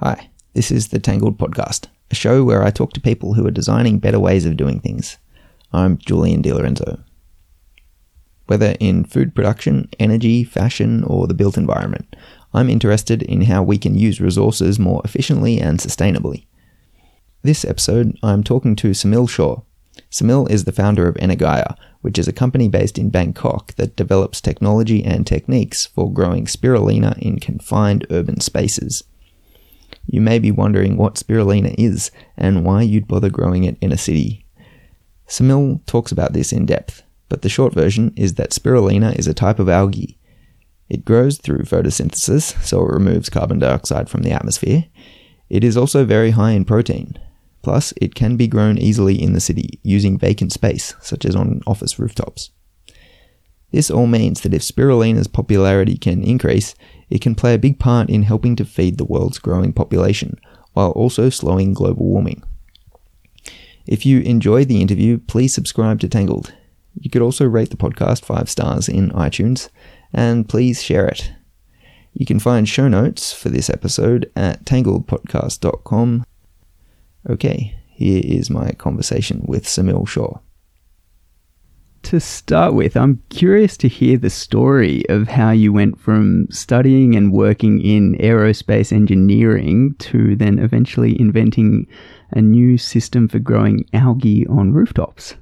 [0.00, 3.50] Hi, this is the Tangled Podcast, a show where I talk to people who are
[3.50, 5.16] designing better ways of doing things.
[5.72, 7.02] I'm Julian DiLorenzo.
[8.46, 12.14] Whether in food production, energy, fashion, or the built environment,
[12.52, 16.46] I'm interested in how we can use resources more efficiently and sustainably.
[17.42, 19.62] This episode, I'm talking to Samil Shaw.
[20.10, 24.40] Samil is the founder of Energaia, which is a company based in Bangkok that develops
[24.40, 29.02] technology and techniques for growing spirulina in confined urban spaces.
[30.06, 33.98] You may be wondering what spirulina is and why you'd bother growing it in a
[33.98, 34.46] city.
[35.28, 39.34] Samil talks about this in depth, but the short version is that spirulina is a
[39.34, 40.18] type of algae.
[40.88, 44.86] It grows through photosynthesis, so it removes carbon dioxide from the atmosphere.
[45.50, 47.18] It is also very high in protein.
[47.62, 51.60] Plus, it can be grown easily in the city using vacant space, such as on
[51.66, 52.50] office rooftops.
[53.76, 56.74] This all means that if spirulina's popularity can increase,
[57.10, 60.40] it can play a big part in helping to feed the world's growing population,
[60.72, 62.42] while also slowing global warming.
[63.86, 66.54] If you enjoyed the interview, please subscribe to Tangled.
[66.98, 69.68] You could also rate the podcast 5 stars in iTunes,
[70.10, 71.32] and please share it.
[72.14, 76.24] You can find show notes for this episode at tangledpodcast.com.
[77.28, 80.38] Okay, here is my conversation with Samil Shaw
[82.04, 87.16] to start with, I'm curious to hear the story of how you went from studying
[87.16, 91.86] and working in aerospace engineering to then eventually inventing
[92.30, 95.34] a new system for growing algae on rooftops.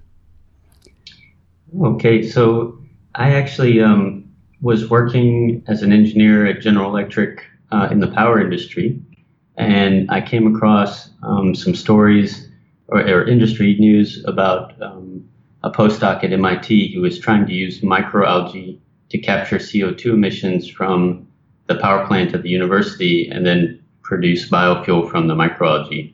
[1.82, 2.78] Okay, so
[3.14, 4.24] I actually um,
[4.60, 9.00] was working as an engineer at General Electric uh, in the power industry,
[9.56, 12.48] and I came across um, some stories
[12.88, 15.13] or, or, industry news about um,
[15.64, 21.26] a postdoc at MIT who was trying to use microalgae to capture CO2 emissions from
[21.66, 26.12] the power plant at the university and then produce biofuel from the microalgae.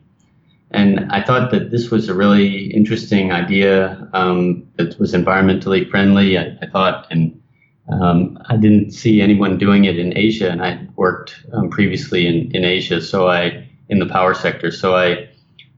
[0.71, 6.39] And I thought that this was a really interesting idea um, that was environmentally friendly,
[6.39, 7.43] I, I thought, and
[7.91, 12.55] um, I didn't see anyone doing it in Asia, and I worked um, previously in,
[12.55, 14.71] in Asia, so I in the power sector.
[14.71, 15.29] So I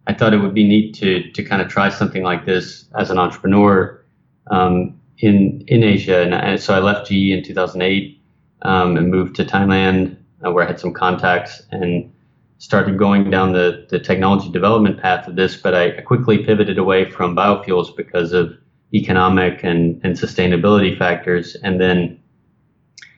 [0.06, 3.10] I thought it would be neat to to kind of try something like this as
[3.10, 4.02] an entrepreneur
[4.50, 6.22] um, in in Asia.
[6.22, 8.20] And, so I left GE in 2008
[8.62, 12.12] um, and moved to Thailand, uh, where I had some contacts and
[12.58, 15.56] started going down the the technology development path of this.
[15.56, 18.52] But I, I quickly pivoted away from biofuels because of
[18.94, 22.20] economic and, and sustainability factors, and then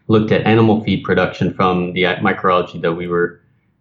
[0.07, 3.41] looked at animal feed production from the microalgae that we were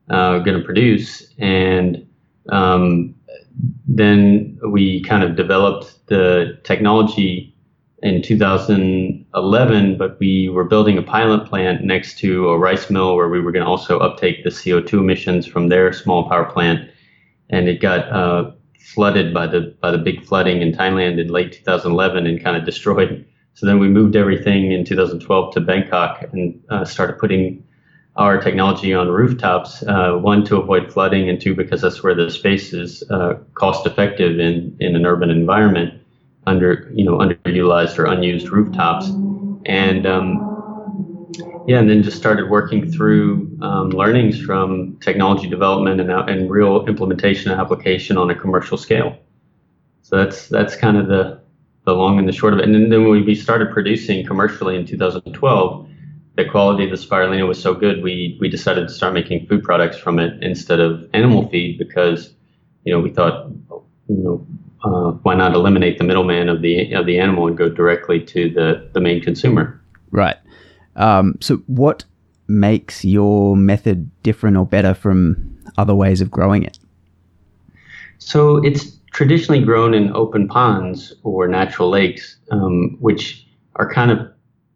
[0.09, 2.07] uh, going to produce and
[2.49, 3.15] um,
[3.87, 7.53] then we kind of developed the technology
[8.01, 13.29] in 2011, but we were building a pilot plant next to a rice mill where
[13.29, 16.89] we were going to also uptake the CO2 emissions from their small power plant.
[17.49, 21.53] And it got uh, flooded by the by the big flooding in Thailand in late
[21.53, 23.25] 2011 and kind of destroyed.
[23.53, 27.63] So then we moved everything in 2012 to Bangkok and uh, started putting
[28.15, 29.83] our technology on rooftops.
[29.83, 33.85] Uh, one to avoid flooding, and two because that's where the space is uh, cost
[33.85, 35.93] effective in in an urban environment
[36.45, 39.07] under you know underutilized or unused rooftops,
[39.65, 40.49] and um,
[41.67, 46.85] yeah, and then just started working through um, learnings from technology development and, and real
[46.85, 49.17] implementation and application on a commercial scale.
[50.03, 51.41] So that's that's kind of the
[51.85, 52.65] the long and the short of it.
[52.65, 55.89] And then, then we started producing commercially in 2012
[56.35, 59.63] the quality of the spirulina was so good, we we decided to start making food
[59.63, 62.33] products from it instead of animal feed because
[62.85, 63.49] you know we thought
[64.07, 64.47] you know
[64.83, 68.49] uh, why not eliminate the middleman of the of the animal and go directly to
[68.49, 69.79] the the main consumer.
[70.11, 70.37] Right.
[70.95, 72.03] Um, so what
[72.47, 76.77] makes your method different or better from other ways of growing it?
[78.17, 84.32] So it's traditionally grown in open ponds or natural lakes, um, which are kind of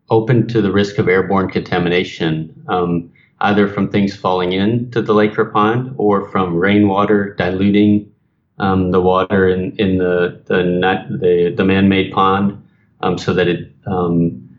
[0.10, 5.38] open to the risk of airborne contamination, um, either from things falling into the lake
[5.38, 8.10] or pond or from rainwater diluting
[8.60, 10.58] um, the water in, in the the,
[11.22, 12.62] the, the man-made pond
[13.02, 14.50] um, so that it um,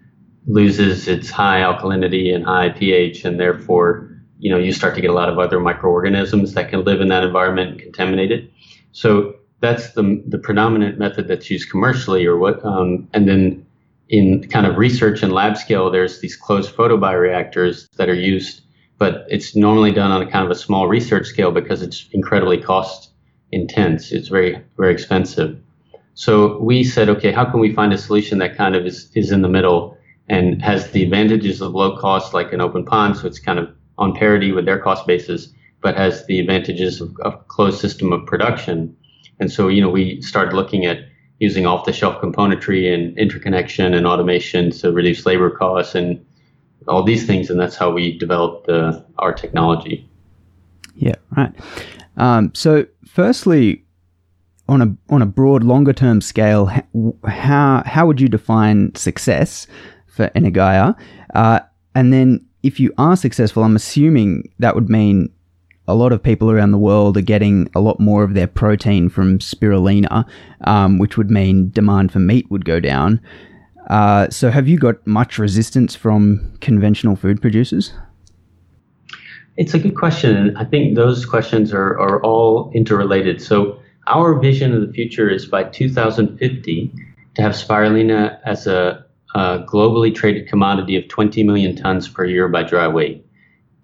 [0.47, 4.09] loses its high alkalinity and high pH, and therefore
[4.39, 7.09] you know you start to get a lot of other microorganisms that can live in
[7.09, 8.51] that environment and contaminate it.
[8.93, 13.67] So that's the the predominant method that's used commercially, or what, um, and then
[14.09, 18.63] in kind of research and lab scale, there's these closed photobioreactors that are used,
[18.99, 22.59] but it's normally done on a kind of a small research scale because it's incredibly
[22.59, 23.13] cost
[23.53, 24.13] intense.
[24.13, 25.59] It's very, very expensive.
[26.15, 29.31] So we said, okay, how can we find a solution that kind of is, is
[29.31, 29.97] in the middle
[30.29, 33.71] and has the advantages of low cost like an open pond, so it's kind of
[33.99, 35.49] on parity with their cost basis,
[35.81, 38.95] but has the advantages of, of a closed system of production.
[39.41, 40.99] And so, you know, we started looking at
[41.39, 46.25] using off-the-shelf componentry and interconnection and automation to reduce labor costs and
[46.89, 50.09] all these things, and that's how we developed uh, our technology.
[50.97, 51.53] Yeah, right.
[52.17, 53.85] Um, so, firstly,
[54.69, 56.71] on a on a broad, longer term scale,
[57.27, 59.67] how how would you define success
[60.07, 60.97] for Energaia?
[61.35, 61.61] Uh,
[61.95, 65.31] and then, if you are successful, I'm assuming that would mean
[65.89, 69.09] a lot of people around the world are getting a lot more of their protein
[69.09, 70.29] from spirulina,
[70.67, 73.21] um, which would mean demand for meat would go down.
[73.89, 77.95] Uh, so, have you got much resistance from conventional food producers?
[79.57, 80.55] It's a good question.
[80.59, 83.41] I think those questions are, are all interrelated.
[83.41, 86.93] So, our vision of the future is by 2050
[87.35, 92.47] to have spirulina as a, a globally traded commodity of 20 million tons per year
[92.49, 93.25] by dry weight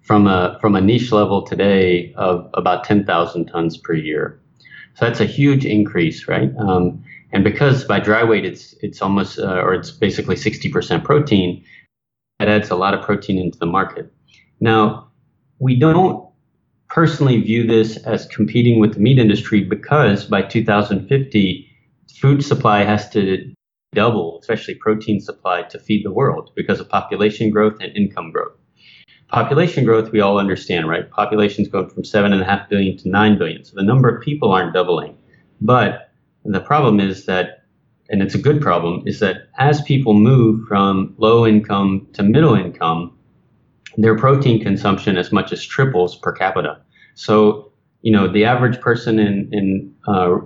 [0.05, 4.39] from a from a niche level today of about 10,000 tons per year.
[4.93, 6.51] So that's a huge increase, right?
[6.57, 7.03] Um,
[7.33, 11.63] and because by dry weight it's it's almost uh, or it's basically 60% protein,
[12.39, 14.13] that adds a lot of protein into the market.
[14.59, 15.11] Now,
[15.59, 16.25] we don't
[16.87, 21.67] personally view this as competing with the meat industry because by 2050,
[22.21, 23.51] food supply has to
[23.93, 28.55] double, especially protein supply, to feed the world because of population growth and income growth.
[29.29, 31.09] Population growth, we all understand, right?
[31.09, 33.63] Population's going from 7.5 billion to 9 billion.
[33.63, 35.17] So the number of people aren't doubling.
[35.61, 36.11] But
[36.43, 37.63] the problem is that,
[38.09, 42.53] and it's a good problem, is that as people move from low income to middle
[42.53, 43.17] income,
[43.97, 46.79] their protein consumption as much as triples per capita.
[47.15, 50.37] So, you know, the average person in, in uh,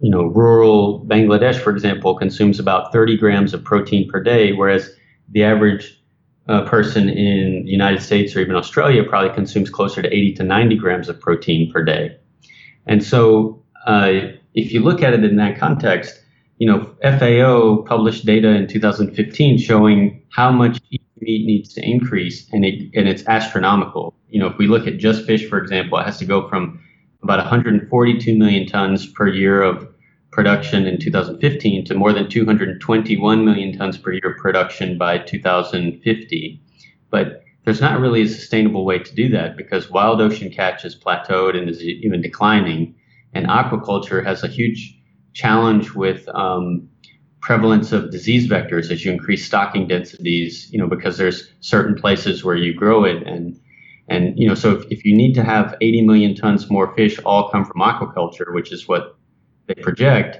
[0.00, 4.90] you know, rural Bangladesh, for example, consumes about 30 grams of protein per day, whereas
[5.30, 5.98] the average
[6.48, 10.44] uh, person in the United States or even Australia probably consumes closer to 80 to
[10.44, 12.16] 90 grams of protein per day.
[12.86, 14.12] And so, uh,
[14.54, 16.20] if you look at it in that context,
[16.58, 20.80] you know, FAO published data in 2015 showing how much
[21.20, 24.14] meat needs to increase, and it and it's astronomical.
[24.28, 26.80] You know, if we look at just fish, for example, it has to go from
[27.22, 29.88] about 142 million tons per year of
[30.36, 36.60] production in 2015 to more than 221 million tons per year production by 2050.
[37.10, 40.94] But there's not really a sustainable way to do that because wild ocean catch has
[40.94, 42.94] plateaued and is even declining,
[43.32, 45.00] and aquaculture has a huge
[45.32, 46.86] challenge with um,
[47.40, 52.44] prevalence of disease vectors as you increase stocking densities, you know, because there's certain places
[52.44, 53.58] where you grow it and
[54.08, 57.18] and you know, so if, if you need to have 80 million tons more fish
[57.24, 59.15] all come from aquaculture, which is what
[59.66, 60.38] they project,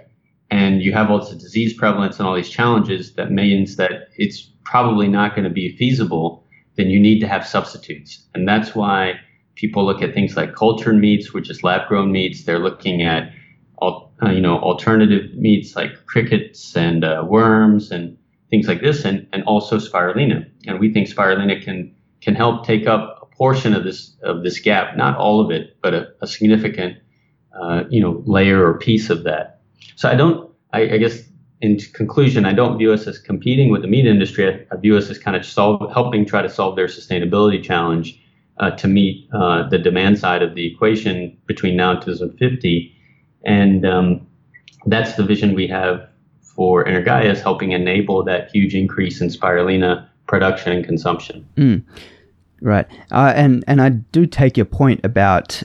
[0.50, 4.50] and you have all this disease prevalence and all these challenges, that means that it's
[4.64, 6.44] probably not going to be feasible.
[6.76, 9.14] Then you need to have substitutes, and that's why
[9.54, 12.44] people look at things like cultured meats, which is lab-grown meats.
[12.44, 13.32] They're looking at
[13.82, 18.16] uh, you know alternative meats like crickets and uh, worms and
[18.50, 20.48] things like this, and, and also spirulina.
[20.66, 24.58] And we think spirulina can can help take up a portion of this of this
[24.58, 26.98] gap, not all of it, but a, a significant
[27.60, 29.60] uh, you know layer or piece of that.
[29.96, 30.50] So I don't.
[30.72, 31.22] I, I, guess
[31.60, 34.46] in conclusion, I don't view us as competing with the meat industry.
[34.48, 38.20] I, I view us as kind of solve, helping try to solve their sustainability challenge
[38.58, 42.92] uh, to meet uh, the demand side of the equation between now and 2050.
[43.44, 44.26] And um,
[44.86, 46.08] that's the vision we have
[46.42, 51.46] for Energaia is helping enable that huge increase in spirulina production and consumption.
[51.56, 51.84] Mm,
[52.60, 52.86] right.
[53.12, 55.62] Uh, and, and I do take your point about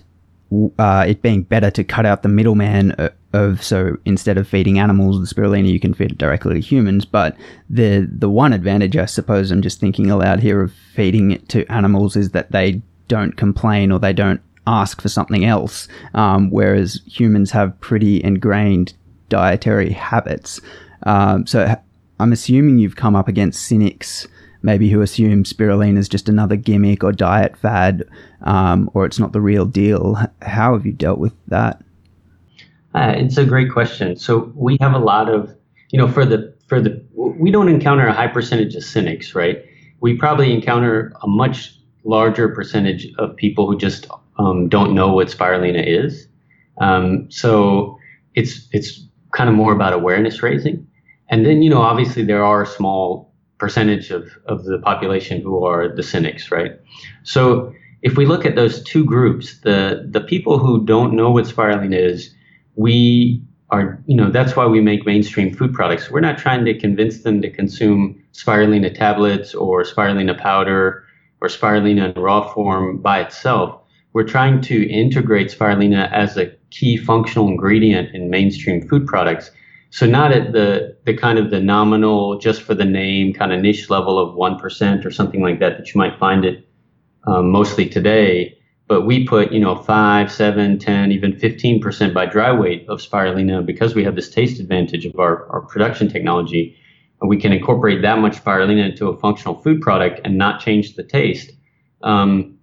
[0.77, 4.79] uh, it being better to cut out the middleman of, of, so instead of feeding
[4.79, 7.38] animals the spirulina you can feed it directly to humans but
[7.70, 11.65] the the one advantage I suppose I'm just thinking aloud here of feeding it to
[11.72, 17.01] animals is that they don't complain or they don't ask for something else, um, whereas
[17.05, 18.93] humans have pretty ingrained
[19.29, 20.62] dietary habits.
[21.03, 21.75] Um, so
[22.20, 24.27] I'm assuming you've come up against cynics,
[24.63, 28.03] maybe who assume spirulina is just another gimmick or diet fad,
[28.44, 30.18] um, or it's not the real deal.
[30.41, 31.82] How have you dealt with that?
[32.94, 34.15] Uh, it's a great question.
[34.15, 35.56] So we have a lot of,
[35.89, 39.63] you know, for the for the we don't encounter a high percentage of cynics, right?
[40.01, 45.27] We probably encounter a much larger percentage of people who just um, don't know what
[45.27, 46.27] spirulina is.
[46.80, 47.98] Um, so
[48.36, 50.88] it's it's kind of more about awareness raising,
[51.30, 53.31] and then you know obviously there are small
[53.62, 56.74] percentage of of the population who are the cynics, right?
[57.24, 61.46] So if we look at those two groups, the the people who don't know what
[61.46, 62.34] spirulina is,
[62.75, 62.96] we
[63.70, 66.10] are you know that's why we make mainstream food products.
[66.12, 68.01] We're not trying to convince them to consume
[68.34, 71.06] spirulina tablets or spirulina powder
[71.39, 73.82] or spirulina in raw form by itself
[74.13, 79.51] we're trying to integrate spirulina as a key functional ingredient in mainstream food products.
[79.92, 83.62] So not at the the kind of the nominal, just for the name, kind of
[83.62, 86.68] niche level of one percent or something like that that you might find it
[87.28, 88.58] um, mostly today.
[88.88, 93.00] But we put, you know, five, seven, ten, even fifteen percent by dry weight of
[93.00, 96.76] spirulina because we have this taste advantage of our, our production technology.
[97.20, 100.96] And we can incorporate that much spirulina into a functional food product and not change
[100.96, 101.52] the taste.
[102.02, 102.58] Um,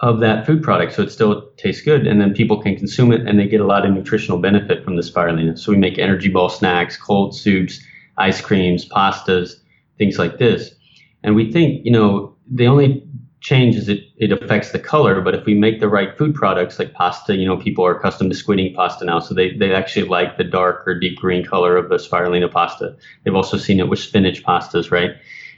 [0.00, 3.26] of that food product so it still tastes good and then people can consume it
[3.26, 6.28] and they get a lot of nutritional benefit from the spirulina so we make energy
[6.28, 7.80] ball snacks cold soups
[8.16, 9.56] ice creams pastas
[9.98, 10.74] things like this.
[11.22, 13.04] And we think you know the only
[13.40, 16.78] change is it, it affects the color but if we make the right food products
[16.78, 19.72] like pasta you know people are accustomed to squid ink pasta now so they, they
[19.72, 22.96] actually like the dark or deep green color of the spirulina pasta.
[23.22, 25.12] They've also seen it with spinach pastas right?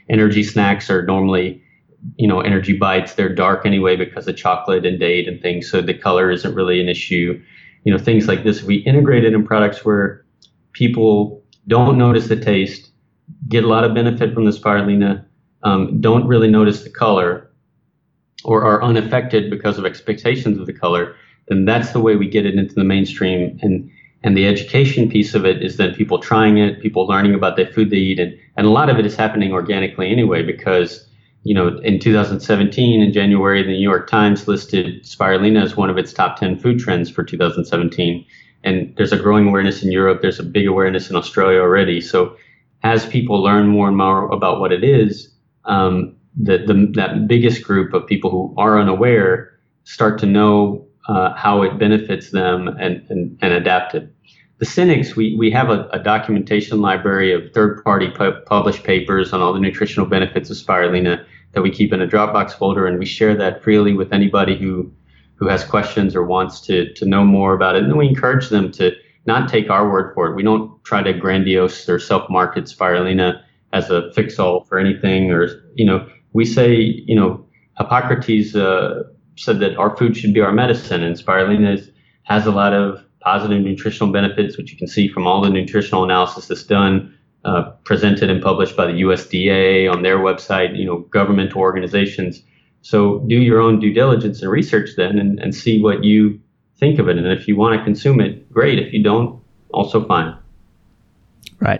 [0.09, 1.63] Energy snacks are normally
[2.17, 5.69] you know, energy bites, they're dark anyway because of chocolate and date and things.
[5.69, 7.41] So the color isn't really an issue.
[7.83, 8.63] You know, things like this.
[8.63, 10.25] We integrate it in products where
[10.73, 12.91] people don't notice the taste,
[13.47, 15.25] get a lot of benefit from the spirulina,
[15.63, 17.51] um, don't really notice the color,
[18.43, 21.15] or are unaffected because of expectations of the color.
[21.47, 23.59] Then that's the way we get it into the mainstream.
[23.61, 23.89] And
[24.23, 27.65] and the education piece of it is then people trying it, people learning about the
[27.65, 31.07] food they eat, and and a lot of it is happening organically anyway because
[31.43, 35.97] you know, in 2017, in January, the New York Times listed spirulina as one of
[35.97, 38.25] its top 10 food trends for 2017.
[38.63, 40.21] And there's a growing awareness in Europe.
[40.21, 41.99] There's a big awareness in Australia already.
[41.99, 42.37] So
[42.83, 45.33] as people learn more and more about what it is,
[45.65, 49.51] um, the, the, that biggest group of people who are unaware
[49.83, 54.13] start to know uh, how it benefits them and, and, and adapt it.
[54.61, 59.33] The cynics, we, we have a, a documentation library of third party pu- published papers
[59.33, 62.99] on all the nutritional benefits of spirulina that we keep in a Dropbox folder, and
[62.99, 64.93] we share that freely with anybody who
[65.33, 67.85] who has questions or wants to to know more about it.
[67.85, 68.91] And we encourage them to
[69.25, 70.35] not take our word for it.
[70.35, 73.41] We don't try to grandiose or self-market spirulina
[73.73, 76.75] as a fix-all for anything, or you know, we say,
[77.07, 77.43] you know,
[77.79, 79.05] Hippocrates uh,
[79.37, 81.89] said that our food should be our medicine, and spirulina is,
[82.25, 86.03] has a lot of positive nutritional benefits, which you can see from all the nutritional
[86.03, 90.99] analysis that's done uh, presented and published by the USDA on their website, you know,
[90.99, 92.43] governmental organizations.
[92.81, 96.39] So do your own due diligence and research then and, and see what you
[96.77, 97.17] think of it.
[97.17, 98.79] And if you want to consume it, great.
[98.79, 100.35] If you don't, also fine.
[101.61, 101.79] Right.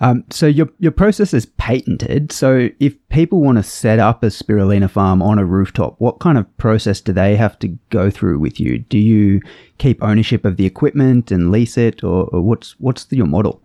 [0.00, 2.32] Um, so your your process is patented.
[2.32, 6.38] So if people want to set up a spirulina farm on a rooftop, what kind
[6.38, 8.78] of process do they have to go through with you?
[8.78, 9.42] Do you
[9.76, 13.60] keep ownership of the equipment and lease it, or, or what's what's the, your model?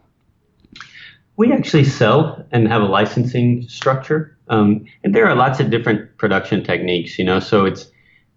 [1.38, 6.17] We actually sell and have a licensing structure, um, and there are lots of different
[6.17, 7.17] production techniques.
[7.17, 7.89] You know, so it's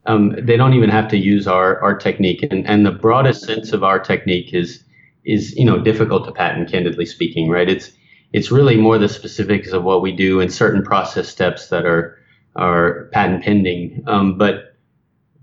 [0.06, 3.72] um, they don't even have to use our our technique, and and the broadest sense
[3.72, 4.84] of our technique is
[5.26, 7.50] is you know difficult to patent, candidly speaking.
[7.50, 7.68] Right?
[7.68, 7.90] It's
[8.32, 12.18] it's really more the specifics of what we do and certain process steps that are
[12.54, 14.02] are patent pending.
[14.06, 14.76] Um, but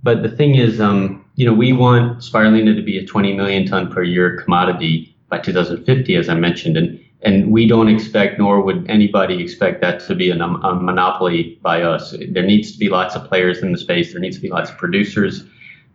[0.01, 3.65] but the thing is, um, you know, we want spirulina to be a 20 million
[3.65, 8.61] ton per year commodity by 2050, as I mentioned, and and we don't expect, nor
[8.61, 12.13] would anybody expect that to be a, a, monopoly by us.
[12.29, 14.11] There needs to be lots of players in the space.
[14.11, 15.45] There needs to be lots of producers.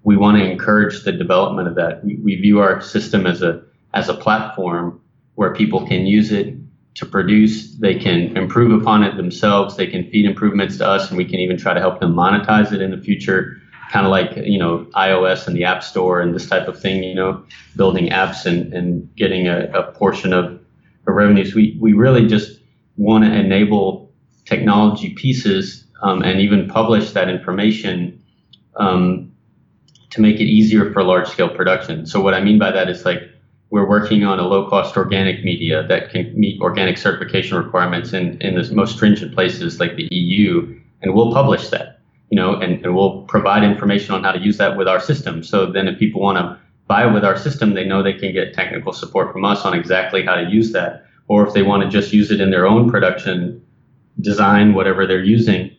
[0.04, 2.02] We want to encourage the development of that.
[2.02, 3.62] We, we view our system as a
[3.94, 5.00] as a platform
[5.34, 6.54] where people can use it
[6.94, 7.74] to produce.
[7.76, 9.76] They can improve upon it themselves.
[9.76, 12.72] They can feed improvements to us, and we can even try to help them monetize
[12.72, 13.56] it in the future.
[13.92, 17.02] Kind of like you know iOS and the App Store and this type of thing.
[17.02, 17.44] You know,
[17.76, 20.60] building apps and, and getting a, a portion of
[21.06, 21.54] the revenues.
[21.54, 22.60] We, we really just
[22.96, 24.12] want to enable
[24.44, 28.22] technology pieces um, and even publish that information
[28.76, 29.32] um,
[30.10, 32.06] to make it easier for large scale production.
[32.06, 33.22] So what I mean by that is like
[33.70, 38.40] we're working on a low cost organic media that can meet organic certification requirements in,
[38.40, 42.84] in the most stringent places like the EU, and we'll publish that, you know, and,
[42.84, 45.42] and we'll provide information on how to use that with our system.
[45.42, 48.54] So then if people want to buy with our system, they know they can get
[48.54, 51.04] technical support from us on exactly how to use that.
[51.28, 53.62] Or if they want to just use it in their own production
[54.20, 55.70] design, whatever they're using,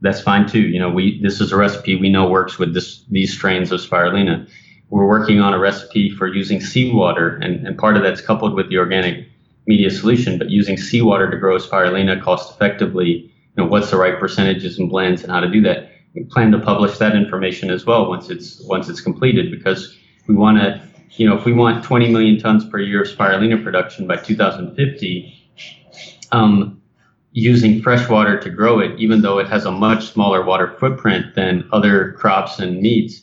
[0.00, 0.62] that's fine too.
[0.62, 3.80] You know, we this is a recipe we know works with this these strains of
[3.80, 4.48] spirulina.
[4.90, 8.68] We're working on a recipe for using seawater, and, and part of that's coupled with
[8.68, 9.26] the organic
[9.66, 13.32] media solution, but using seawater to grow spirulina cost effectively.
[13.56, 15.90] You know, what's the right percentages and blends and how to do that.
[16.14, 19.96] We plan to publish that information as well once it's once it's completed because
[20.28, 23.62] we want to, you know, if we want 20 million tons per year of spirulina
[23.62, 25.50] production by 2050,
[26.32, 26.80] um,
[27.32, 31.34] using fresh water to grow it, even though it has a much smaller water footprint
[31.34, 33.22] than other crops and meats,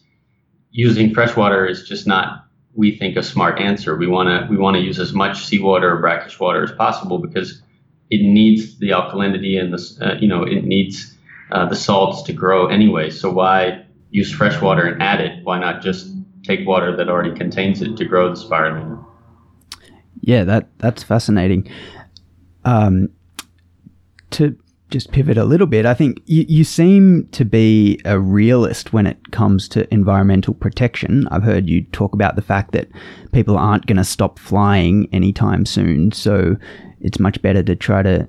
[0.73, 3.95] using fresh water is just not, we think, a smart answer.
[3.95, 7.19] We want to we want to use as much seawater or brackish water as possible
[7.19, 7.61] because
[8.09, 11.15] it needs the alkalinity and the uh, you know it needs
[11.51, 13.09] uh, the salts to grow anyway.
[13.09, 15.43] So why use fresh water and add it?
[15.43, 16.11] Why not just
[16.43, 19.05] take water that already contains it to grow the spirulina?
[20.21, 21.69] Yeah, that that's fascinating.
[22.65, 23.09] Um,
[24.31, 24.57] to
[24.93, 29.07] just pivot a little bit, I think you, you seem to be a realist when
[29.07, 31.27] it comes to environmental protection.
[31.31, 32.87] I've heard you talk about the fact that
[33.33, 36.55] people aren't going to stop flying anytime soon, so
[37.01, 38.27] it's much better to try to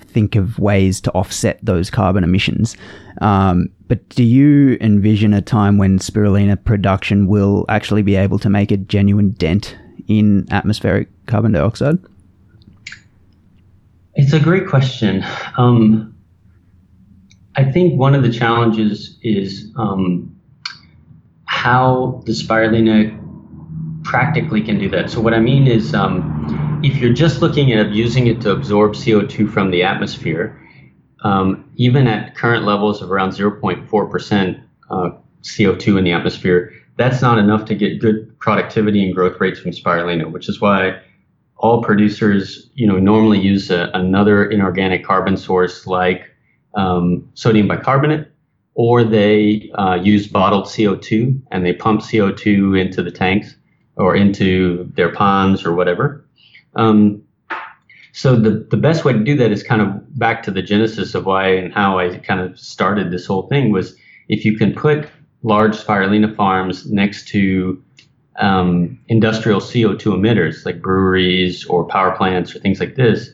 [0.00, 2.76] think of ways to offset those carbon emissions.
[3.22, 8.50] Um, but do you envision a time when spirulina production will actually be able to
[8.50, 9.76] make a genuine dent
[10.06, 11.98] in atmospheric carbon dioxide?
[14.18, 15.24] It's a great question.
[15.56, 16.12] Um,
[17.54, 20.36] I think one of the challenges is um,
[21.44, 23.16] how the spirulina
[24.02, 25.08] practically can do that.
[25.08, 28.94] So what I mean is, um, if you're just looking at using it to absorb
[28.94, 30.60] CO2 from the atmosphere,
[31.22, 35.10] um, even at current levels of around 0.4% uh,
[35.42, 39.70] CO2 in the atmosphere, that's not enough to get good productivity and growth rates from
[39.70, 41.00] spirulina, which is why
[41.58, 46.22] all producers, you know, normally use a, another inorganic carbon source like
[46.74, 48.28] um, sodium bicarbonate,
[48.74, 53.56] or they uh, use bottled CO2 and they pump CO2 into the tanks
[53.96, 56.24] or into their ponds or whatever.
[56.76, 57.22] Um,
[58.12, 61.14] so the, the best way to do that is kind of back to the genesis
[61.14, 63.96] of why and how I kind of started this whole thing was
[64.28, 65.08] if you can put
[65.42, 67.82] large spirulina farms next to
[68.38, 73.30] um, industrial CO2 emitters like breweries or power plants or things like this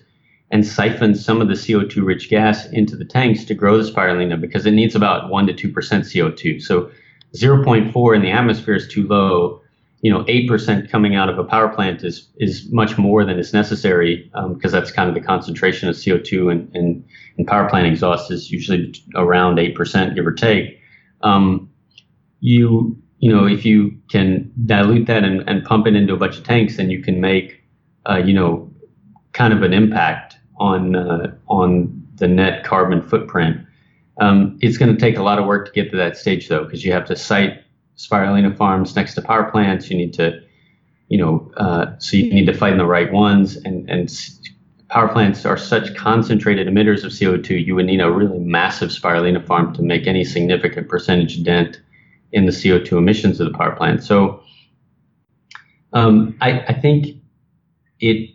[0.51, 4.41] and siphon some of the CO2 rich gas into the tanks to grow the spirulina
[4.41, 6.63] because it needs about 1% to 2% CO2.
[6.63, 6.91] So
[7.35, 9.61] 0.4 in the atmosphere is too low.
[10.03, 13.53] You know, 8% coming out of a power plant is, is much more than is
[13.53, 17.05] necessary because um, that's kind of the concentration of CO2 and, in,
[17.39, 20.79] in, power plant exhaust is usually around 8%, give or take.
[21.23, 21.71] Um,
[22.41, 26.37] you you know, if you can dilute that and, and pump it into a bunch
[26.37, 27.59] of tanks, then you can make,
[28.07, 28.71] uh, you know,
[29.33, 33.67] kind of an impact on uh, on the net carbon footprint.
[34.21, 36.65] Um, it's going to take a lot of work to get to that stage, though,
[36.65, 37.65] because you have to site
[37.97, 39.89] spirulina farms next to power plants.
[39.89, 40.43] You need to,
[41.09, 43.57] you know, uh, so you need to find the right ones.
[43.57, 44.15] And and
[44.91, 47.65] power plants are such concentrated emitters of CO2.
[47.65, 51.81] You would need a really massive spirulina farm to make any significant percentage dent
[52.35, 54.03] in the CO2 emissions of the power plant.
[54.03, 54.43] So
[55.93, 57.07] um, I, I, think
[58.01, 58.31] it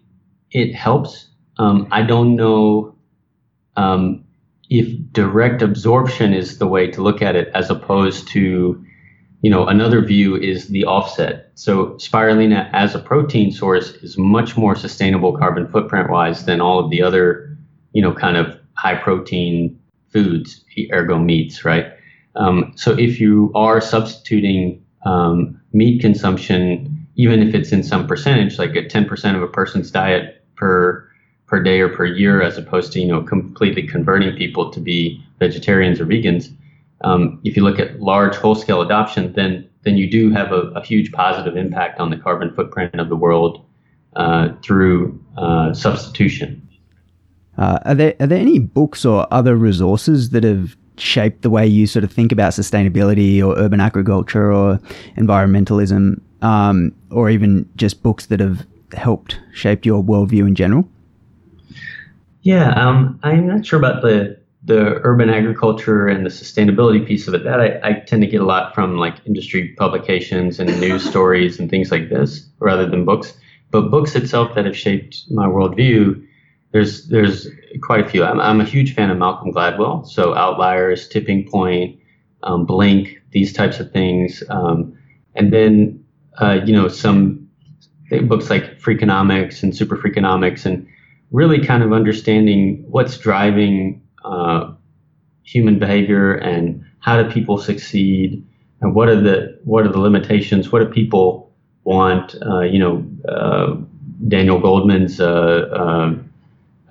[0.52, 1.28] it helps.
[1.58, 2.96] Um, I don't know
[3.76, 4.24] um,
[4.70, 8.82] if direct absorption is the way to look at it, as opposed to,
[9.42, 11.52] you know, another view is the offset.
[11.56, 16.80] So spirulina as a protein source is much more sustainable carbon footprint wise than all
[16.80, 17.58] of the other,
[17.92, 19.78] you know, kind of high protein
[20.14, 21.88] foods, ergo meats, right?
[22.36, 28.58] Um, so if you are substituting um, meat consumption, even if it's in some percentage,
[28.60, 31.06] like a 10% of a person's diet per
[31.48, 35.24] per day or per year, as opposed to you know completely converting people to be
[35.40, 36.56] vegetarians or vegans,
[37.02, 40.62] um, if you look at large whole scale adoption, then then you do have a,
[40.76, 43.66] a huge positive impact on the carbon footprint of the world
[44.16, 46.68] uh, through uh, substitution.
[47.58, 51.66] Uh, are there are there any books or other resources that have shaped the way
[51.66, 54.78] you sort of think about sustainability or urban agriculture or
[55.18, 60.88] environmentalism, um, or even just books that have helped shape your worldview in general?
[62.42, 67.34] Yeah, um, I'm not sure about the the urban agriculture and the sustainability piece of
[67.34, 67.44] it.
[67.44, 71.60] That I, I tend to get a lot from like industry publications and news stories
[71.60, 73.34] and things like this, rather than books.
[73.72, 76.26] But books itself that have shaped my worldview
[76.72, 77.48] there's there's
[77.82, 78.24] quite a few.
[78.24, 82.00] I'm, I'm a huge fan of Malcolm Gladwell, so Outliers, Tipping Point,
[82.44, 84.98] um, Blink, these types of things, um,
[85.36, 86.04] and then
[86.40, 87.48] uh, you know some
[88.24, 90.88] books like Freakonomics and Super Freakonomics, and
[91.32, 94.72] really kind of understanding what's driving uh,
[95.44, 98.46] human behavior and how do people succeed
[98.82, 100.72] and what are the what are the limitations?
[100.72, 101.52] What do people
[101.84, 102.36] want?
[102.46, 103.76] Uh, you know, uh,
[104.28, 105.20] Daniel Goleman's.
[105.20, 106.29] uh, um,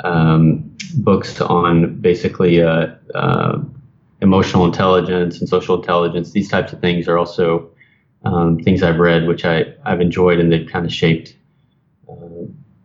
[0.04, 3.58] um, books on basically uh, uh,
[4.20, 6.32] emotional intelligence and social intelligence.
[6.32, 7.70] These types of things are also
[8.24, 11.36] um, things I've read, which I, I've enjoyed, and they've kind of shaped
[12.08, 12.14] uh,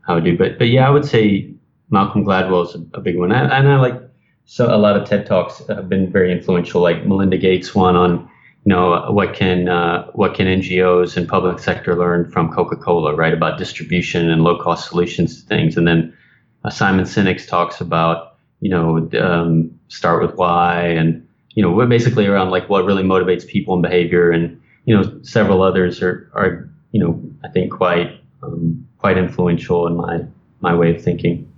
[0.02, 0.38] how I do.
[0.38, 1.54] But but yeah, I would say
[1.90, 4.02] Malcolm Gladwell is a, a big one, and, and, I like
[4.46, 6.82] so a lot of TED talks have been very influential.
[6.82, 8.30] Like Melinda Gates one on
[8.66, 13.16] you know what can uh, what can NGOs and public sector learn from Coca Cola,
[13.16, 13.34] right?
[13.34, 16.16] About distribution and low cost solutions to things, and then
[16.64, 22.26] uh, Simon Sinek talks about you know um, start with why and you know basically
[22.26, 26.70] around like what really motivates people and behavior and you know several others are are
[26.92, 30.22] you know I think quite um, quite influential in my
[30.62, 31.50] my way of thinking.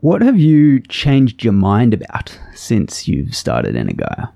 [0.00, 4.30] What have you changed your mind about since you've started Energaia?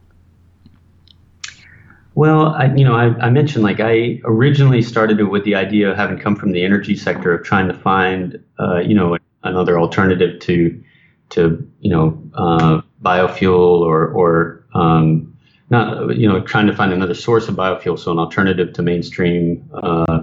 [2.14, 5.90] Well, I, you know, I, I, mentioned like I originally started it with the idea
[5.90, 9.78] of having come from the energy sector of trying to find, uh, you know, another
[9.78, 10.82] alternative to,
[11.30, 15.36] to you know, uh, biofuel or or um,
[15.70, 19.68] not, you know, trying to find another source of biofuel, so an alternative to mainstream
[19.82, 20.22] uh,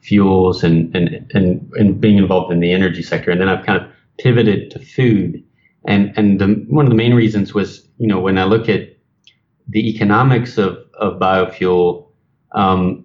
[0.00, 3.30] fuels and, and and and being involved in the energy sector.
[3.30, 5.42] And then I've kind of pivoted to food,
[5.86, 8.96] and and the, one of the main reasons was, you know, when I look at
[9.68, 12.08] the economics of of biofuel,
[12.52, 13.04] um,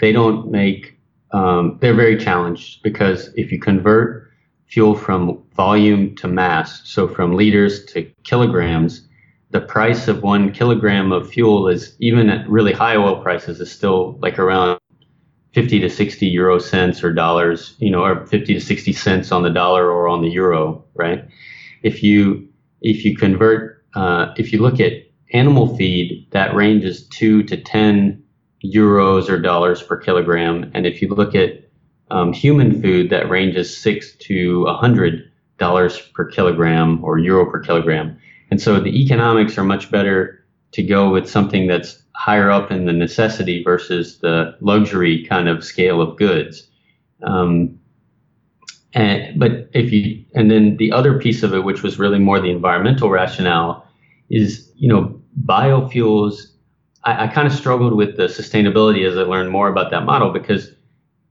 [0.00, 0.98] they don't make
[1.30, 4.25] um, they're very challenged because if you convert
[4.66, 9.06] fuel from volume to mass, so from liters to kilograms,
[9.50, 13.70] the price of one kilogram of fuel is even at really high oil prices is
[13.70, 14.78] still like around
[15.52, 19.42] 50 to 60 euro cents or dollars, you know, or 50 to 60 cents on
[19.42, 21.24] the dollar or on the euro, right?
[21.82, 22.48] If you
[22.82, 24.92] if you convert, uh, if you look at
[25.32, 28.22] animal feed, that ranges two to 10
[28.64, 31.65] euros or dollars per kilogram, and if you look at
[32.10, 37.60] um, human food that ranges six to a hundred dollars per kilogram or euro per
[37.60, 38.18] kilogram.
[38.50, 42.86] And so the economics are much better to go with something that's higher up in
[42.86, 46.68] the necessity versus the luxury kind of scale of goods.
[47.22, 47.78] Um,
[48.92, 52.40] and, but if you, and then the other piece of it, which was really more
[52.40, 53.86] the environmental rationale,
[54.30, 56.52] is you know biofuels.
[57.04, 60.30] I, I kind of struggled with the sustainability as I learned more about that model
[60.32, 60.70] because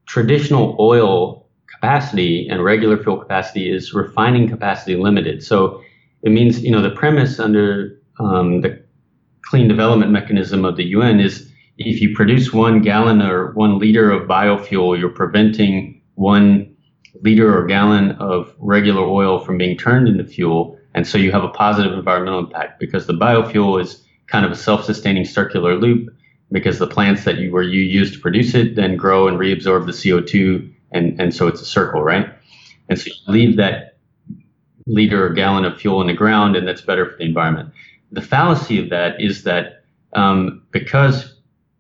[0.06, 5.44] traditional oil capacity and regular fuel capacity is refining capacity limited.
[5.44, 5.82] So
[6.24, 8.84] it means, you know, the premise under um, the
[9.44, 14.10] clean development mechanism of the UN is if you produce one gallon or one liter
[14.10, 16.74] of biofuel, you're preventing one
[17.22, 20.78] liter or gallon of regular oil from being turned into fuel.
[20.94, 24.56] And so you have a positive environmental impact because the biofuel is kind of a
[24.56, 26.10] self-sustaining circular loop
[26.56, 29.86] because the plants that you were you use to produce it then grow and reabsorb
[29.86, 32.34] the CO2 and, and so it's a circle, right?
[32.88, 33.98] And so you leave that
[34.88, 37.74] liter or gallon of fuel in the ground and that's better for the environment.
[38.14, 41.36] The fallacy of that is that um, because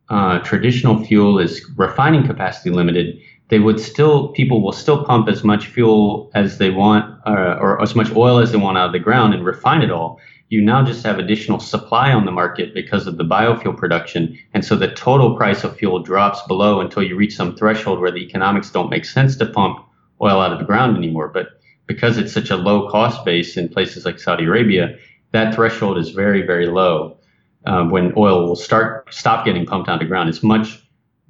[0.09, 3.17] uh, traditional fuel is refining capacity limited,
[3.49, 7.81] they would still people will still pump as much fuel as they want uh, or
[7.81, 10.61] as much oil as they want out of the ground and refine it all you
[10.61, 14.37] now just have additional supply on the market because of the biofuel production.
[14.53, 18.11] And so the total price of fuel drops below until you reach some threshold where
[18.11, 19.79] the economics don't make sense to pump
[20.21, 21.29] oil out of the ground anymore.
[21.29, 21.47] But
[21.87, 24.97] because it's such a low cost base in places like Saudi Arabia,
[25.31, 27.17] that threshold is very, very low.
[27.65, 30.79] Um, when oil will start stop getting pumped out of the ground, it's much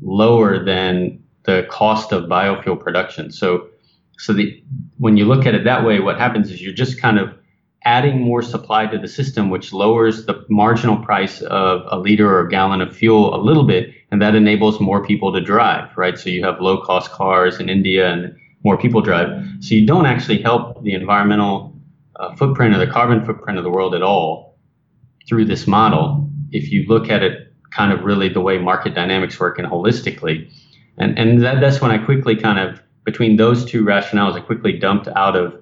[0.01, 3.31] lower than the cost of biofuel production.
[3.31, 3.67] So,
[4.17, 4.63] so the
[4.97, 7.33] when you look at it that way, what happens is you're just kind of
[7.83, 12.47] adding more supply to the system, which lowers the marginal price of a liter or
[12.47, 16.17] a gallon of fuel a little bit, and that enables more people to drive, right?
[16.17, 19.29] So you have low cost cars in India and more people drive.
[19.59, 21.79] So you don't actually help the environmental
[22.15, 24.57] uh, footprint or the carbon footprint of the world at all
[25.27, 26.27] through this model.
[26.51, 30.49] If you look at it kind of really the way market dynamics work and holistically.
[30.97, 34.77] And, and that, that's when I quickly kind of, between those two rationales, I quickly
[34.77, 35.61] dumped out of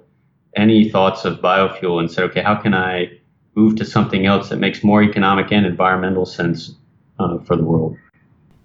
[0.56, 3.12] any thoughts of biofuel and said, okay, how can I
[3.56, 6.76] move to something else that makes more economic and environmental sense
[7.20, 7.98] uh, for the world?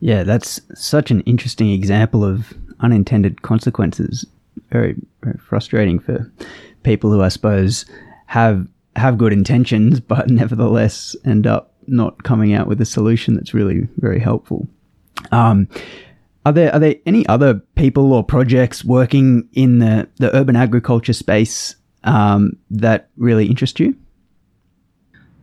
[0.00, 4.24] Yeah, that's such an interesting example of unintended consequences.
[4.70, 6.31] Very, very frustrating for
[6.83, 7.85] people who I suppose
[8.26, 13.54] have have good intentions, but nevertheless end up not coming out with a solution that's
[13.54, 14.68] really very helpful.
[15.33, 15.68] Um,
[16.46, 21.12] are there are there any other people or projects working in the, the urban agriculture
[21.12, 23.96] space um, that really interest you?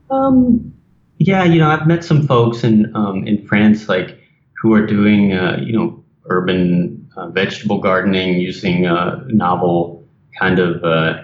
[0.10, 0.74] Um,
[1.18, 4.20] yeah, you know, I've met some folks in um, in France, like
[4.62, 10.08] who are doing, uh, you know, urban uh, vegetable gardening using uh, novel
[10.40, 11.22] kind of uh,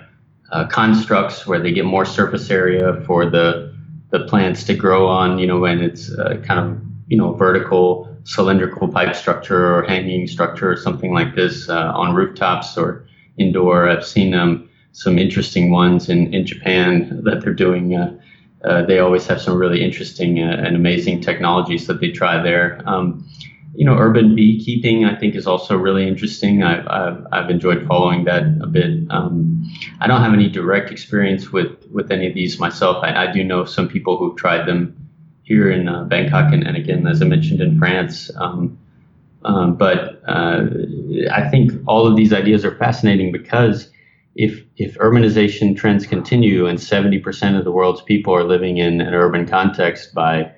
[0.52, 3.74] uh, constructs where they get more surface area for the
[4.12, 5.40] the plants to grow on.
[5.40, 10.28] You know, when it's uh, kind of you know vertical cylindrical pipe structure or hanging
[10.28, 13.06] structure or something like this on rooftops or
[13.38, 13.90] indoor.
[13.90, 17.96] I've seen um, some interesting ones in, in Japan that they're doing.
[17.96, 18.18] Uh,
[18.64, 22.82] uh, they always have some really interesting uh, and amazing technologies that they try there.
[22.86, 23.28] Um,
[23.74, 26.62] you know, urban beekeeping, I think, is also really interesting.
[26.62, 29.10] I've, I've, I've enjoyed following that a bit.
[29.10, 29.66] Um,
[30.02, 33.02] I don't have any direct experience with, with any of these myself.
[33.02, 35.01] I, I do know some people who've tried them
[35.52, 38.32] here in uh, Bangkok and, and, again, as I mentioned, in France.
[38.38, 38.78] Um,
[39.44, 40.62] um, but uh,
[41.32, 43.90] I think all of these ideas are fascinating because
[44.36, 49.14] if if urbanization trends continue and 70% of the world's people are living in an
[49.14, 50.50] urban context by,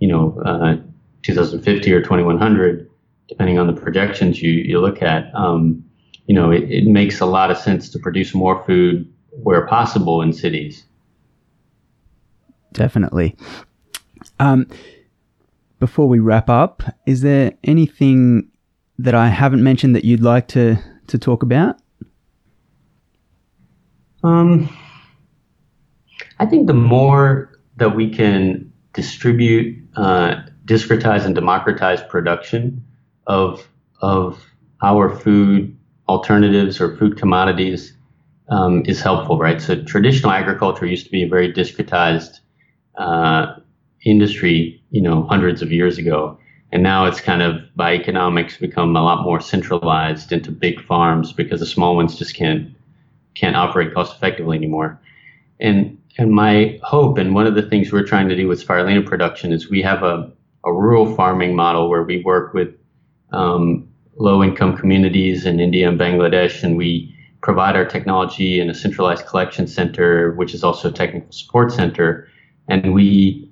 [0.00, 0.76] you know, uh,
[1.22, 2.90] 2050 or 2100,
[3.28, 5.82] depending on the projections you, you look at, um,
[6.26, 10.20] you know, it, it makes a lot of sense to produce more food where possible
[10.20, 10.84] in cities.
[12.72, 13.36] Definitely.
[14.38, 14.66] Um,
[15.78, 18.48] before we wrap up, is there anything
[18.98, 21.76] that I haven't mentioned that you'd like to, to talk about?
[24.22, 24.68] Um,
[26.38, 32.84] I think the more that we can distribute, uh, discretize, and democratize production
[33.26, 33.66] of
[34.00, 34.44] of
[34.82, 35.76] our food
[36.08, 37.96] alternatives or food commodities
[38.48, 39.62] um, is helpful, right?
[39.62, 42.40] So traditional agriculture used to be a very discretized
[42.96, 43.54] uh,
[44.04, 46.38] industry, you know, hundreds of years ago,
[46.72, 51.32] and now it's kind of by economics become a lot more centralized into big farms
[51.32, 52.74] because the small ones just can't
[53.34, 55.00] can't operate cost effectively anymore.
[55.60, 59.06] And and my hope and one of the things we're trying to do with spirulina
[59.06, 60.30] production is we have a,
[60.64, 62.74] a rural farming model where we work with
[63.32, 68.74] um, low income communities in India and Bangladesh and we provide our technology in a
[68.74, 72.28] centralized collection center, which is also a technical support center.
[72.68, 73.50] And we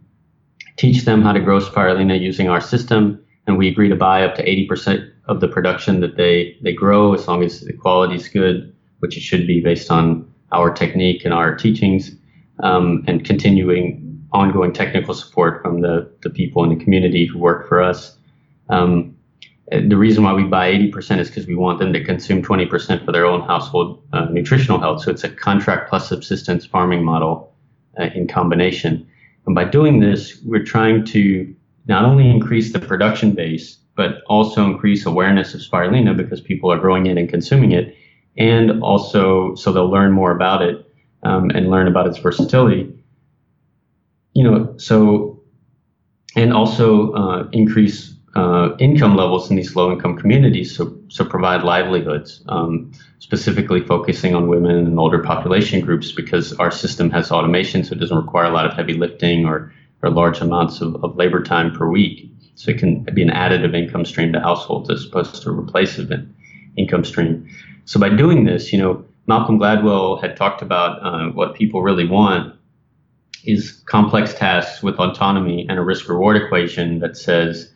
[0.81, 3.23] teach them how to grow spirulina using our system.
[3.47, 7.15] And we agree to buy up to 80% of the production that they, they grow
[7.15, 11.25] as long as the quality is good which it should be based on our technique
[11.25, 12.13] and our teachings,
[12.63, 17.69] um, and continuing ongoing technical support from the, the people in the community who work
[17.69, 18.17] for us.
[18.69, 19.17] Um,
[19.71, 23.13] the reason why we buy 80% is because we want them to consume 20% for
[23.13, 25.03] their own household uh, nutritional health.
[25.03, 27.55] So it's a contract plus subsistence farming model
[27.99, 29.09] uh, in combination.
[29.51, 31.53] And by doing this, we're trying to
[31.87, 36.79] not only increase the production base, but also increase awareness of spirulina because people are
[36.79, 37.97] growing it and consuming it
[38.39, 40.87] and also so they'll learn more about it
[41.25, 42.97] um, and learn about its versatility.
[44.35, 45.43] You know, so
[46.37, 52.43] and also uh, increase uh, income levels in these low-income communities, so so provide livelihoods,
[52.49, 57.95] um, specifically focusing on women and older population groups because our system has automation, so
[57.95, 61.43] it doesn't require a lot of heavy lifting or or large amounts of, of labor
[61.43, 62.31] time per week.
[62.55, 66.29] So it can be an additive income stream to households as opposed to a replacement
[66.77, 67.49] income stream.
[67.85, 72.07] So by doing this, you know, Malcolm Gladwell had talked about uh, what people really
[72.07, 72.55] want
[73.45, 77.70] is complex tasks with autonomy and a risk reward equation that says,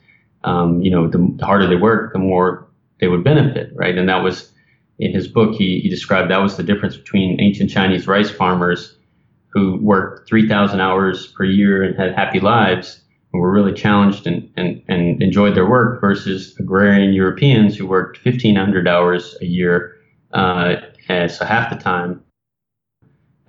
[0.44, 2.68] um, you know, the, the, harder they work, the more
[3.00, 3.96] they would benefit, right?
[3.96, 4.50] And that was
[4.98, 8.96] in his book, he, he described that was the difference between ancient Chinese rice farmers
[9.48, 13.00] who worked 3,000 hours per year and had happy lives
[13.32, 18.24] and were really challenged and, and, and enjoyed their work versus agrarian Europeans who worked
[18.24, 19.96] 1,500 hours a year
[20.34, 20.74] uh,
[21.08, 22.20] so half the time,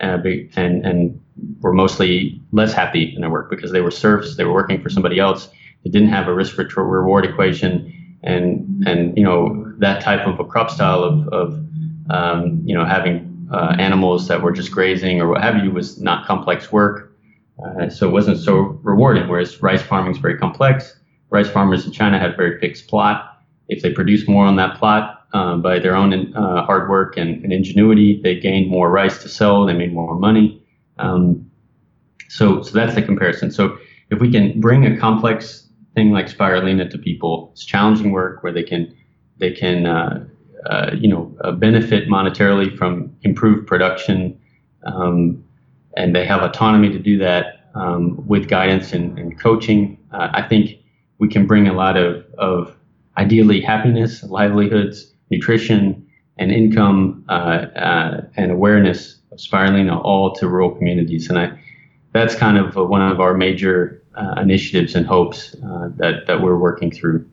[0.02, 0.20] uh,
[0.56, 1.22] and and
[1.60, 4.38] were mostly less happy in their work because they were serfs.
[4.38, 5.50] They were working for somebody else.
[5.86, 10.44] They didn't have a risk reward equation, and and you know that type of a
[10.44, 11.66] crop style of of
[12.10, 16.02] um, you know having uh, animals that were just grazing or what have you was
[16.02, 17.16] not complex work.
[17.64, 19.30] Uh, so it wasn't so rewarding.
[19.30, 21.00] Whereas rice farming is very complex.
[21.30, 23.38] Rice farmers in China had a very fixed plot.
[23.70, 27.44] If they produced more on that plot, uh, by their own uh, hard work and,
[27.44, 28.22] and, ingenuity.
[28.22, 29.66] They gained more rice to sell.
[29.66, 30.64] They made more money.
[30.98, 31.52] Um,
[32.30, 33.52] so, so that's the comparison.
[33.52, 33.78] So,
[34.12, 35.65] if we can bring a complex
[35.96, 38.96] thing like spirulina to people, it's challenging work where they can
[39.38, 40.26] they can uh,
[40.70, 44.40] uh you know uh, benefit monetarily from improved production,
[44.86, 45.44] um,
[45.98, 49.98] and they have autonomy to do that um, with guidance and, and coaching.
[50.12, 50.80] I think
[51.18, 52.76] we can bring a lot of of
[53.18, 56.06] ideally happiness, livelihoods, nutrition,
[56.38, 61.30] and income uh, uh, and awareness of spirulina all to rural communities.
[61.30, 61.60] And I,
[62.14, 66.58] that's kind of one of our major uh, initiatives and hopes uh, that, that we're
[66.58, 67.28] working through.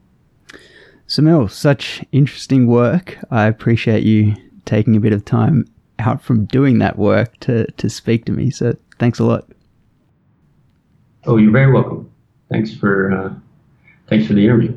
[1.09, 3.19] Samil, such interesting work.
[3.31, 5.67] I appreciate you taking a bit of time
[5.99, 8.51] out from doing that work to, to speak to me.
[8.51, 9.47] So thanks a lot.
[11.25, 12.11] Oh, you're very welcome.
[12.51, 13.35] Thanks for uh,
[14.09, 14.77] thanks for the interview.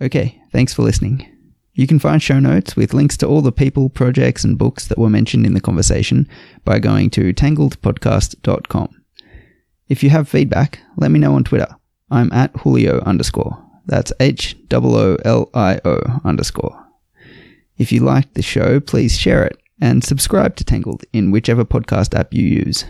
[0.00, 1.26] Okay, thanks for listening.
[1.74, 4.98] You can find show notes with links to all the people, projects, and books that
[4.98, 6.28] were mentioned in the conversation
[6.64, 8.97] by going to tangledpodcast.com.
[9.88, 11.74] If you have feedback, let me know on Twitter.
[12.10, 13.64] I'm at Julio underscore.
[13.86, 16.86] That's H O O L I O underscore.
[17.78, 22.18] If you liked the show, please share it and subscribe to Tangled in whichever podcast
[22.18, 22.84] app you use.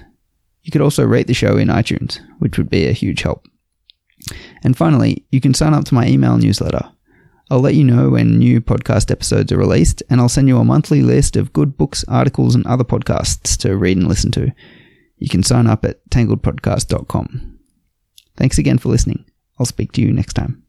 [0.63, 3.47] You could also rate the show in iTunes, which would be a huge help.
[4.65, 6.91] And finally, you can sign up to my email newsletter.
[7.51, 10.65] I'll let you know when new podcast episodes are released, and I'll send you a
[10.65, 14.53] monthly list of good books, articles, and other podcasts to read and listen to.
[15.19, 17.59] You can sign up at tangledpodcast.com.
[18.37, 19.25] Thanks again for listening.
[19.59, 20.63] I'll speak to you next time.